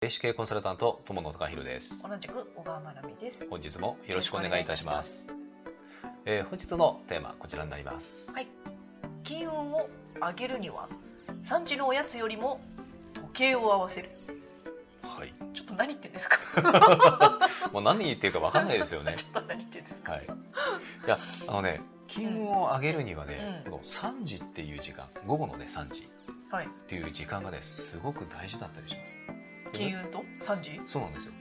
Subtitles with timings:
[0.00, 2.08] 霊視系コンサルタント友野隆弘です。
[2.08, 3.46] 同じく小川真奈美です。
[3.50, 5.28] 本日もよろしくお願いいたします。
[6.24, 8.32] えー本日のテーマこちらになります。
[8.32, 8.48] はい。
[9.24, 10.88] 金運を上げるには
[11.44, 12.62] 3時のおやつよりも
[13.12, 14.08] 時計を合わせる。
[15.02, 16.38] はい、ちょっと何言ってんですか？
[17.70, 19.12] もう何言ってるかわかんないですよね。
[19.18, 20.12] ちょっと何言ってんですか？
[20.12, 20.24] はい。
[20.24, 20.28] い
[21.08, 23.70] やあのね金運を上げるにはね、うん。
[23.72, 26.08] この3時っていう時間午後のね3時
[26.50, 26.66] はい。
[26.66, 29.18] っていう時間がねすごく大事だったりします
[29.72, 30.80] 金運と3時？
[30.86, 31.32] そうなんですよ。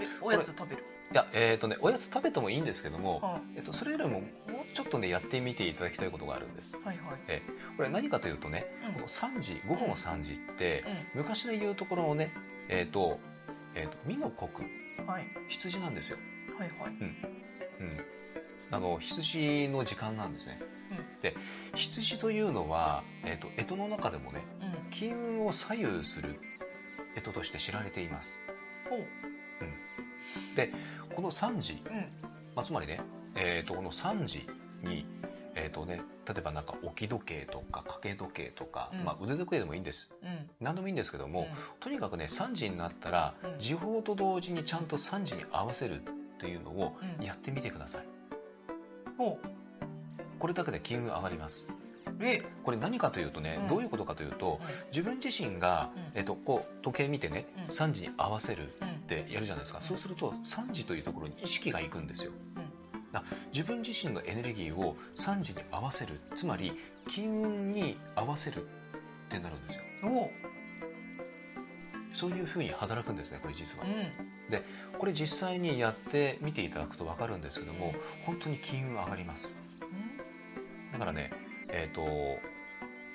[0.00, 0.84] えおやつ食べる？
[1.12, 4.26] いやえっ、とねおやつ食べてもいいんですけども、はえっと、それよりもも
[4.70, 6.76] うちょっとねやってみていただきたいことがあるんです。
[6.76, 6.96] いはい。
[6.96, 7.42] はい。
[7.76, 8.92] これ何かというとね、うん。
[8.94, 10.84] この3時午後の3時って、
[11.14, 12.32] う昔で言うところのね
[12.68, 13.18] えっ、と,、
[13.74, 14.68] えー、と美の国
[15.02, 15.24] んはい。
[15.48, 16.18] 羊なんですよ、
[16.56, 16.90] はいはい。
[16.90, 17.16] うん、
[18.70, 20.60] あの羊の時間なんですね、
[21.22, 21.34] で
[21.74, 24.90] 羊というのは、えー、と干支の中でもねうん。
[24.90, 26.38] 金運を左右する
[27.14, 28.38] 干支として知られています。
[28.88, 29.06] ほう。
[31.14, 31.96] この3時、うん。
[32.54, 33.00] まあ、つまりね、
[33.36, 34.46] えー、とこの3時
[34.82, 35.06] に
[35.56, 39.04] えーとね、例えばなんか置き時計とか掛け時計とか、うん。
[39.04, 40.12] まあ、腕時計でもいいんです。
[40.22, 40.48] うん。
[40.60, 41.48] 何でもいいんですけども、
[41.80, 43.58] とにかくね3時になったら、うん。
[43.58, 46.04] 時報と同時にちゃんと3時に合わせるっ
[46.40, 47.24] ていうのをうん。
[47.24, 48.06] やってみてください、
[49.18, 49.38] ほ
[50.38, 51.68] これだけで金運上がります
[52.20, 52.26] う。
[52.26, 52.42] え。
[52.64, 53.68] これ何かというとね、うん。
[53.68, 56.02] どういうことかというと自分自身が、うん。
[56.14, 57.74] えっとこう時計見てね、うん。
[57.74, 58.88] 3時に合わせるうん。
[58.88, 59.84] ってやるじゃないですか、うん。
[59.84, 62.32] そうすると3時というところに意識がいくんですよ、
[63.52, 66.20] 自分自身のエネルギーを3時に合わせる。
[66.36, 66.72] つまり
[67.08, 68.68] 金運に合わせるっ
[69.30, 69.82] てなるんですよ。
[72.12, 73.84] そういうふうに働くんですねこれ実は。
[73.84, 74.12] うん。
[74.98, 77.94] これ実際にやってみていただくと分かるんですけども
[78.26, 79.56] 本当に金運上がります。
[80.92, 81.30] だからね
[81.72, 82.02] えっ、と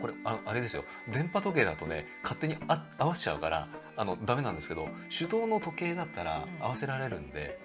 [0.00, 7.58] これああれですよ電波時計だとね勝手にあ合わせちゃうからあのダメなんですけど手動の時計だったらうん合わせられるんで、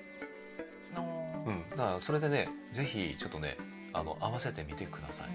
[1.46, 1.54] うん。
[1.54, 3.58] うんだからそれでねぜひちょっとね
[3.94, 5.28] あの合わせてみてください、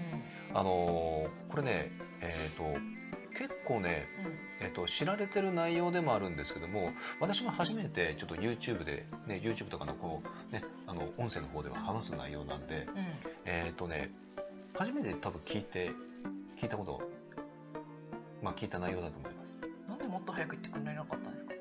[0.51, 0.57] うん。
[0.57, 1.91] あのーこれね
[2.21, 2.63] えっ、と
[3.37, 4.05] 結構ね、
[4.59, 12.97] えっと知られてる内容でもあるんですけども私も初めてちょっと YouTube で、ね、YouTube とかのこう、ね、あの音声の方では話す内容なんでうん。
[12.97, 13.05] うん。
[13.45, 14.11] えっ、とね
[14.81, 15.91] 初めて多分聞いて
[16.59, 17.01] 聞いたこと
[18.41, 19.61] まあ聞いた内容だと思います。
[19.87, 21.51] なんでもっと早く言ってくれなかったんですか？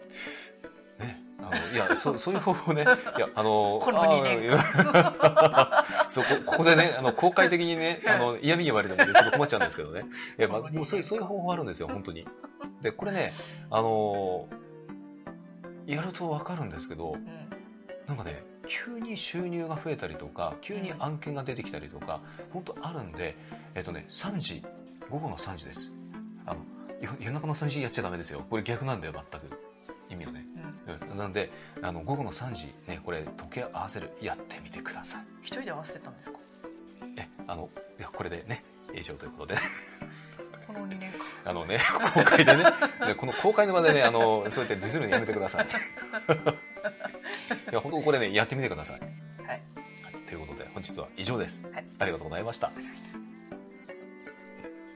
[1.05, 2.85] ねあのいやそ そういう方法ね
[3.19, 4.49] いやあのこの二年。
[6.09, 10.07] そうこここでねあの公開的にねあの嫌味言われてもねちょっと困っちゃうんですけどね。
[10.39, 12.27] いや、まあ、もうそういうそういう方法あるんですよ本当に。
[12.81, 13.33] でこれね
[13.71, 14.49] あの
[15.85, 17.51] やると分かるんですけどうん。
[18.07, 22.21] なんかね急に収入が増えたりとか急に案件が出てきたりとか
[22.53, 23.35] 本当あるんで
[23.75, 24.63] えっとね3時
[25.11, 25.91] 午後の3時です。
[26.47, 26.61] あの
[27.01, 28.47] よ夜中の3時やっちゃダメですよ。
[28.49, 29.51] これ逆なんだよ全く。
[30.09, 30.45] 意味はね、
[31.01, 31.11] うん。
[31.11, 31.51] うん、なんで
[31.83, 34.13] あの午後の3時ねこれ時計合わせる。
[34.23, 35.23] やってみてください。
[35.43, 36.39] 一人で合わせてたんですか？
[37.17, 38.63] えあのいやこれでね
[38.95, 39.61] 以上ということで。
[40.69, 41.19] この2年間。
[41.51, 41.81] あのね
[42.15, 42.63] 公開でね。
[42.63, 45.67] ねこの公開の場でねあのそうやってディスるのやめてください
[47.71, 49.01] いや本当これねやってみてください。
[49.01, 49.11] はい。
[49.49, 49.55] は
[50.11, 51.87] い、ということで本日は以上です、はい。
[52.01, 52.73] ありがとうございました。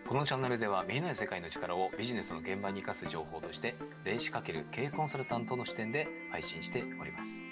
[0.09, 3.75] このチャンネルでは見えない世界の力をビジネスの現場に生かす情報として
[4.05, 7.43] 電子×経営コンサルタントの視点で配信しております。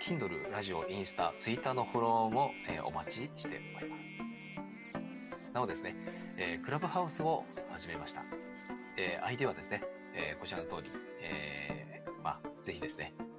[0.00, 4.14] Kindle、ラジオ、インスタ、ツイッターのフォローも、えーお待ちしております。
[5.52, 5.94] なおですね、
[6.36, 8.24] えークラブハウスを始めました、
[8.96, 9.82] えー ID はですね、
[10.14, 10.90] えーこちらの通り、
[11.22, 13.14] えーまあ、ぜひですね、